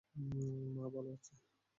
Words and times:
মা 0.75 0.85
ভালো 0.93 1.09
আছে? 1.13 1.33